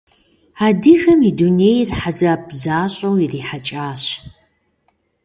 Адыгэм 0.65 1.19
и 1.29 1.31
дунейр 1.37 1.89
хьэзаб 1.99 2.43
защӀэу 2.61 3.15
ирихьэкӀащ. 3.23 4.03